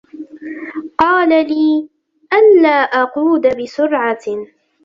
[0.97, 1.89] قال لي
[2.33, 4.25] ألا أقود بسرعة.